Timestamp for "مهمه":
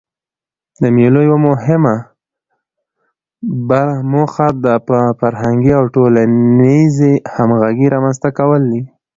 1.47-1.95